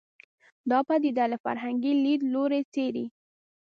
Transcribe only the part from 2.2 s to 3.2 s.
لوري څېړي